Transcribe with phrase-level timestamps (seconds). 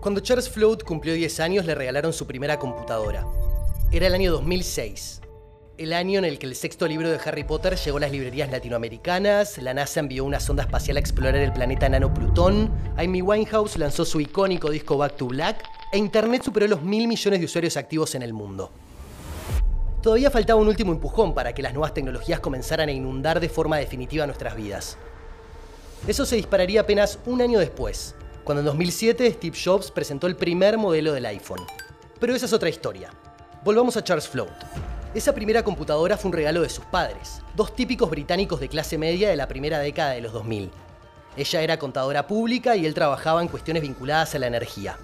[0.00, 3.26] Cuando Charles Float cumplió 10 años le regalaron su primera computadora.
[3.92, 5.20] Era el año 2006,
[5.76, 8.50] el año en el que el sexto libro de Harry Potter llegó a las librerías
[8.50, 13.76] latinoamericanas, la NASA envió una sonda espacial a explorar el planeta enano Plutón, Amy Winehouse
[13.76, 15.62] lanzó su icónico disco Back to Black
[15.92, 18.70] e Internet superó los mil millones de usuarios activos en el mundo.
[20.00, 23.76] Todavía faltaba un último empujón para que las nuevas tecnologías comenzaran a inundar de forma
[23.76, 24.96] definitiva nuestras vidas.
[26.08, 28.14] Eso se dispararía apenas un año después,
[28.50, 31.64] cuando en 2007 Steve Jobs presentó el primer modelo del iPhone.
[32.18, 33.12] Pero esa es otra historia.
[33.62, 34.50] Volvamos a Charles Float.
[35.14, 39.28] Esa primera computadora fue un regalo de sus padres, dos típicos británicos de clase media
[39.28, 40.68] de la primera década de los 2000.
[41.36, 44.98] Ella era contadora pública y él trabajaba en cuestiones vinculadas a la energía.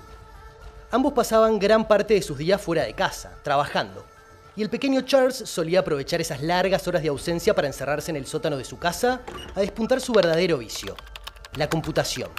[0.91, 4.05] Ambos pasaban gran parte de sus días fuera de casa, trabajando,
[4.57, 8.27] y el pequeño Charles solía aprovechar esas largas horas de ausencia para encerrarse en el
[8.27, 9.21] sótano de su casa
[9.55, 10.97] a despuntar su verdadero vicio,
[11.55, 12.31] la computación.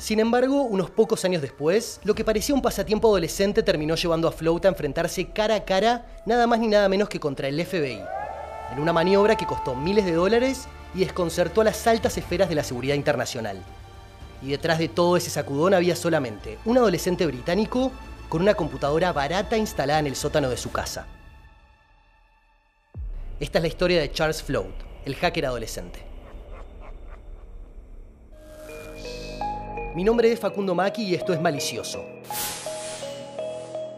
[0.00, 4.32] Sin embargo, unos pocos años después, lo que parecía un pasatiempo adolescente terminó llevando a
[4.32, 8.00] Float a enfrentarse cara a cara nada más ni nada menos que contra el FBI,
[8.72, 12.54] en una maniobra que costó miles de dólares y desconcertó a las altas esferas de
[12.54, 13.62] la seguridad internacional.
[14.40, 17.92] Y detrás de todo ese sacudón había solamente un adolescente británico
[18.30, 21.08] con una computadora barata instalada en el sótano de su casa.
[23.38, 24.72] Esta es la historia de Charles Float,
[25.04, 26.09] el hacker adolescente.
[29.92, 32.04] Mi nombre es Facundo Maki y esto es Malicioso.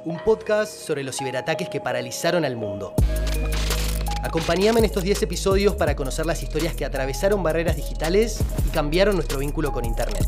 [0.06, 2.94] Un podcast sobre los ciberataques que paralizaron al mundo.
[4.22, 9.16] Acompáñame en estos 10 episodios para conocer las historias que atravesaron barreras digitales y cambiaron
[9.16, 10.26] nuestro vínculo con Internet.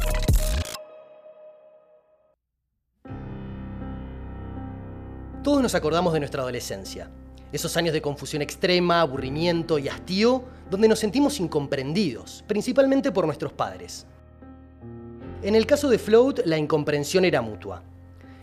[5.43, 7.09] Todos nos acordamos de nuestra adolescencia.
[7.53, 13.55] Esos años de confusión extrema, aburrimiento y hastío, donde nos sentimos incomprendidos, principalmente por nuestros
[13.55, 14.07] padres.
[15.45, 17.83] En el caso de Float, la incomprensión era mutua.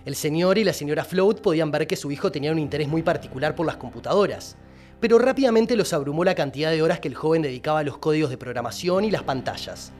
[0.06, 3.02] El señor y la señora Float podían ver que su hijo tenía un interés muy
[3.02, 4.56] particular por las computadoras,
[5.00, 8.30] pero rápidamente los abrumó la cantidad de horas que el joven dedicaba a los códigos
[8.30, 9.92] de programación y las pantallas.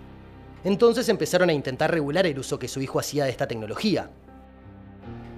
[0.64, 4.12] Entonces empezaron a intentar regular el uso que su hijo hacía de esta tecnología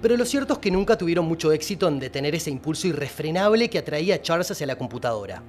[0.04, 3.78] pero lo cierto es que nunca tuvieron mucho éxito en detener ese impulso irrefrenable que
[3.78, 5.42] atraía a Charles hacia la computadora.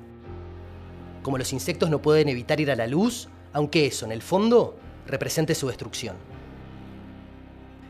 [1.23, 4.77] Como los insectos no pueden evitar ir a la luz, aunque eso, en el fondo,
[5.07, 6.15] represente su destrucción.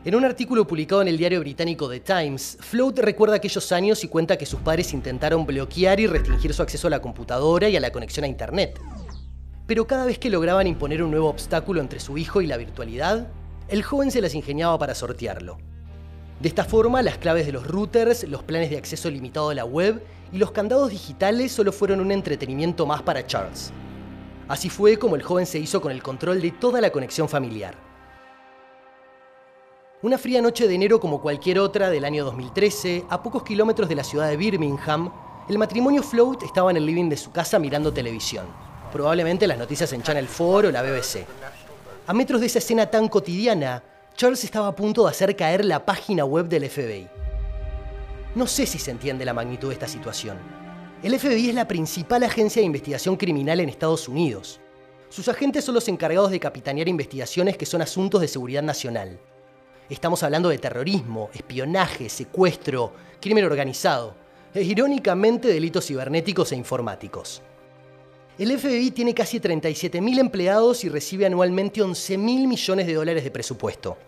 [0.04, 4.08] En un artículo publicado en el diario británico The Times, Float recuerda aquellos años y
[4.08, 7.80] cuenta que sus padres intentaron bloquear y restringir su acceso a la computadora y a
[7.80, 8.80] la conexión a Internet.
[9.66, 13.26] Pero cada vez que lograban imponer un nuevo obstáculo entre su hijo y la virtualidad,
[13.66, 15.58] el joven se las ingeniaba para sortearlo.
[16.38, 19.64] De esta forma, las claves de los routers, los planes de acceso limitado a la
[19.64, 20.02] web
[20.32, 23.72] y los candados digitales solo fueron un entretenimiento más para Charles.
[24.48, 27.74] Así fue como el joven se hizo con el control de toda la conexión familiar.
[30.02, 33.96] Una fría noche de enero como cualquier otra del año 2013, a pocos kilómetros de
[33.96, 35.10] la ciudad de Birmingham,
[35.48, 38.46] el matrimonio Float estaba en el living de su casa mirando televisión,
[38.92, 41.26] probablemente las noticias en Channel 4 o la BBC.
[42.06, 43.82] A metros de esa escena tan cotidiana,
[44.14, 47.08] Charles estaba a punto de hacer caer la página web del FBI.
[48.36, 50.65] No sé si se entiende la magnitud de esta situación.
[51.02, 54.60] El FBI es la principal agencia de investigación criminal en Estados Unidos.
[55.10, 59.20] Sus agentes son los encargados de capitanear investigaciones que son asuntos de seguridad nacional.
[59.90, 64.14] Estamos hablando de terrorismo, espionaje, secuestro, crimen organizado
[64.54, 67.42] e irónicamente delitos cibernéticos e informáticos.
[68.38, 72.18] El FBI tiene casi 37.000 empleados y recibe anualmente 11.000
[72.48, 73.98] millones de dólares de presupuesto.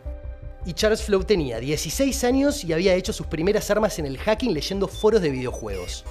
[0.65, 4.55] Y Charles Float tenía 16 años y había hecho sus primeras armas en el hacking
[4.55, 6.05] leyendo foros de videojuegos.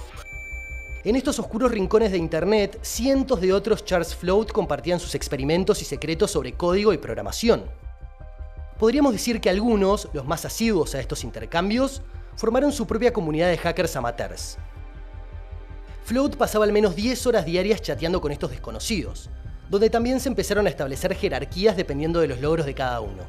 [1.08, 5.86] En estos oscuros rincones de Internet, cientos de otros Charles Float compartían sus experimentos y
[5.86, 7.64] secretos sobre código y programación.
[8.78, 12.02] Podríamos decir que algunos, los más asiduos a estos intercambios,
[12.36, 14.58] formaron su propia comunidad de hackers amateurs.
[16.04, 19.30] Float pasaba al menos 10 horas diarias chateando con estos desconocidos,
[19.70, 23.22] donde también se empezaron a establecer jerarquías dependiendo de los logros de cada uno.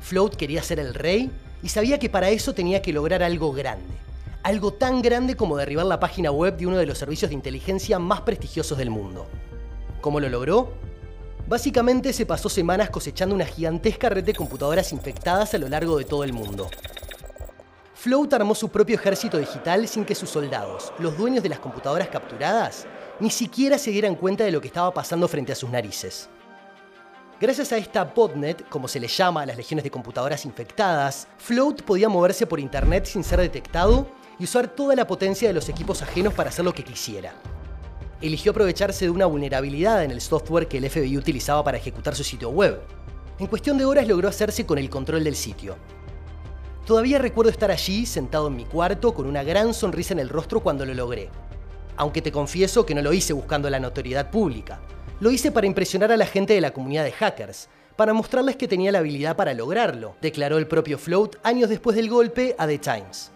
[0.00, 1.30] Float quería ser el rey
[1.62, 3.94] y sabía que para eso tenía que lograr algo grande,
[4.42, 7.98] algo tan grande como derribar la página web de uno de los servicios de inteligencia
[7.98, 9.26] más prestigiosos del mundo.
[10.00, 10.72] ¿Cómo lo logró?
[11.46, 16.04] Básicamente se pasó semanas cosechando una gigantesca red de computadoras infectadas a lo largo de
[16.04, 16.68] todo el mundo,
[18.00, 22.08] Float armó su propio ejército digital sin que sus soldados, los dueños de las computadoras
[22.08, 22.86] capturadas,
[23.18, 26.30] ni siquiera se dieran cuenta de lo que estaba pasando frente a sus narices.
[27.38, 31.82] Gracias a esta botnet, como se le llama a las legiones de computadoras infectadas, Float
[31.82, 34.06] podía moverse por internet sin ser detectado
[34.40, 37.34] y usar toda la potencia de los equipos ajenos para hacer lo que quisiera.
[38.22, 42.24] Eligió aprovecharse de una vulnerabilidad en el software que el FBI utilizaba para ejecutar su
[42.24, 42.80] sitio web.
[43.38, 45.76] En cuestión de horas logró hacerse con el control del sitio.
[46.86, 50.60] Todavía recuerdo estar allí, sentado en mi cuarto, con una gran sonrisa en el rostro
[50.60, 51.28] cuando lo logré.
[51.96, 54.80] Aunque te confieso que no lo hice buscando la notoriedad pública.
[55.20, 58.68] Lo hice para impresionar a la gente de la comunidad de hackers, para mostrarles que
[58.68, 62.78] tenía la habilidad para lograrlo, declaró el propio Float años después del golpe a The
[62.78, 63.30] Times.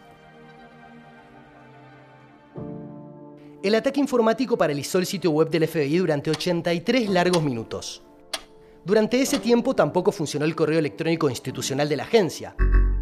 [3.65, 8.03] El ataque informático paralizó el sitio web del FBI durante 83 largos minutos.
[8.85, 12.55] Durante ese tiempo tampoco funcionó el correo electrónico institucional de la agencia.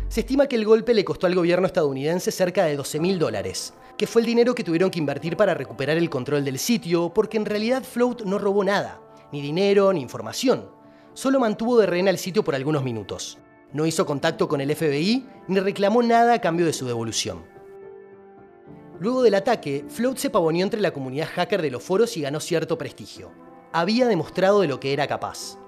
[0.07, 3.75] Se estima que el golpe le costó al gobierno estadounidense cerca de 12 mil dólares,
[3.99, 7.39] que fue el dinero que tuvieron que invertir para recuperar el control del sitio, porque
[7.39, 9.01] en realidad Float no robó nada,
[9.33, 10.71] ni dinero ni información.
[11.13, 13.37] Solo mantuvo de rehén al sitio por algunos minutos.
[13.73, 17.52] No hizo contacto con el FBI ni reclamó nada a cambio de su devolución.
[19.03, 22.39] Luego del ataque, Float se pavoneó entre la comunidad hacker de los foros y ganó
[22.39, 23.33] cierto prestigio.
[23.73, 25.59] Había demostrado de lo que era capaz.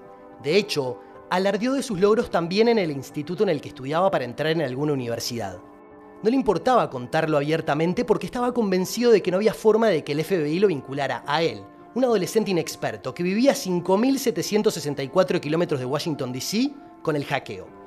[0.41, 4.23] De hecho, alardeó de sus logros también en el instituto en el que estudiaba para
[4.23, 5.59] entrar en alguna universidad.
[6.23, 10.13] No le importaba contarlo abiertamente porque estaba convencido de que no había forma de que
[10.13, 11.61] el FBI lo vinculara a él,
[11.93, 16.71] un adolescente inexperto que vivía a 5.764 kilómetros de Washington, D.C.,
[17.01, 17.84] con el hackeo.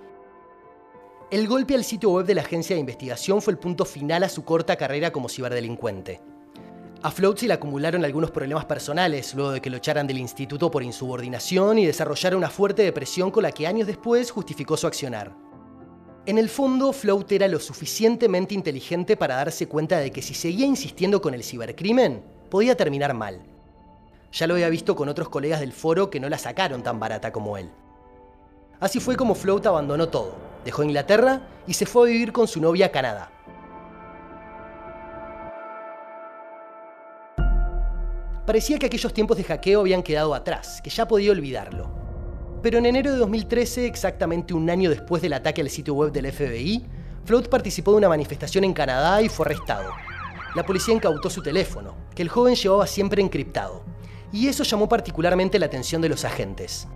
[1.30, 4.30] El golpe al sitio web de la agencia de investigación fue el punto final a
[4.30, 6.22] su corta carrera como ciberdelincuente.
[7.02, 10.70] A Float se le acumularon algunos problemas personales luego de que lo echaran del instituto
[10.70, 15.36] por insubordinación y desarrollara una fuerte depresión con la que años después justificó su accionar.
[16.24, 20.64] En el fondo, Float era lo suficientemente inteligente para darse cuenta de que si seguía
[20.64, 23.42] insistiendo con el cibercrimen, podía terminar mal.
[24.32, 27.32] Ya lo había visto con otros colegas del foro que no la sacaron tan barata
[27.32, 27.68] como él.
[28.80, 32.60] Así fue como Float abandonó todo, Dejó Inglaterra y se fue a vivir con su
[32.60, 33.30] novia a Canadá.
[38.44, 41.90] Parecía que aquellos tiempos de hackeo habían quedado atrás, que ya podía olvidarlo.
[42.62, 46.30] Pero en enero de 2013, exactamente un año después del ataque al sitio web del
[46.30, 46.84] FBI,
[47.24, 49.90] Float participó de una manifestación en Canadá y fue arrestado.
[50.54, 53.84] La policía incautó su teléfono, que el joven llevaba siempre encriptado,
[54.32, 56.86] y eso llamó particularmente la atención de los agentes.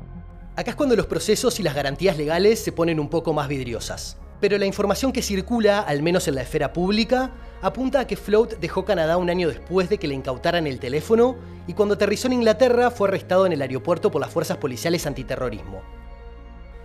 [0.54, 4.18] Acá es cuando los procesos y las garantías legales se ponen un poco más vidriosas.
[4.38, 7.30] Pero la información que circula, al menos en la esfera pública,
[7.62, 11.36] apunta a que Float dejó Canadá un año después de que le incautaran el teléfono
[11.66, 15.80] y cuando aterrizó en Inglaterra fue arrestado en el aeropuerto por las fuerzas policiales antiterrorismo.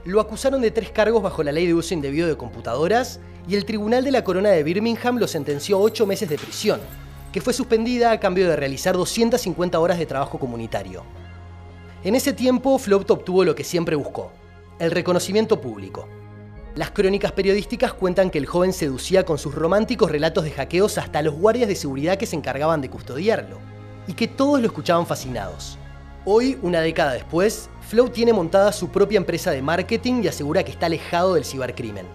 [0.05, 3.19] Lo acusaron de tres cargos bajo la ley de uso indebido de computadoras
[3.49, 6.79] y el Tribunal de la Corona de Birmingham lo sentenció a ocho meses de prisión,
[7.33, 11.03] que fue suspendida a cambio de realizar 250 horas de trabajo comunitario.
[12.07, 14.31] En ese tiempo, Float obtuvo lo que siempre buscó,
[14.79, 16.07] el reconocimiento público.
[16.73, 21.21] Las crónicas periodísticas cuentan que el joven seducía con sus románticos relatos de hackeos hasta
[21.21, 23.57] los guardias de seguridad que se encargaban de custodiarlo,
[24.07, 25.77] y que todos lo escuchaban fascinados.
[26.23, 30.71] Hoy, una década después, Float tiene montada su propia empresa de marketing y asegura que
[30.71, 32.05] está alejado del cibercrimen.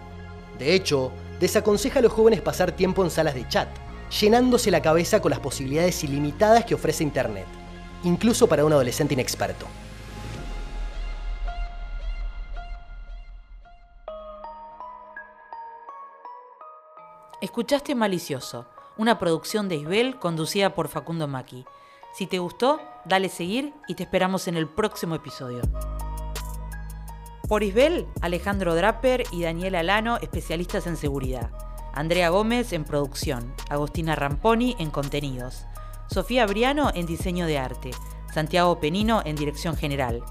[0.59, 3.69] De hecho, desaconseja a los jóvenes pasar tiempo en salas de chat,
[4.23, 7.45] llenándose la cabeza con las posibilidades ilimitadas que ofrece Internet
[8.05, 9.67] incluso para un adolescente inexperto.
[17.43, 18.67] Escuchaste Malicioso,
[18.97, 21.65] una producción de Isbel conducida por Facundo Maki.
[22.15, 25.61] Si te gustó, dale seguir y te esperamos en el próximo episodio.
[27.49, 31.51] Por Isbel, Alejandro Draper y Daniela Alano, especialistas en seguridad.
[31.93, 35.67] Andrea Gómez en producción, Agostina Ramponi en contenidos.
[36.07, 37.91] Sofía Briano en diseño de arte,
[38.33, 40.23] Santiago Penino en dirección general.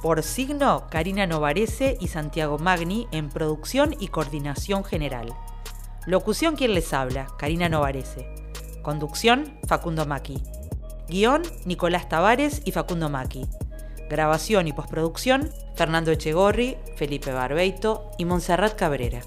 [0.00, 5.36] Por signo, Karina Novarese y Santiago Magni en producción y coordinación general.
[6.08, 8.26] Locución quien les habla, Karina Novarese.
[8.80, 10.42] Conducción, Facundo Maki.
[11.06, 13.46] Guión, Nicolás Tavares y Facundo Maki.
[14.08, 19.20] Grabación y postproducción, Fernando Echegorri, Felipe Barbeito y Montserrat Cabrera.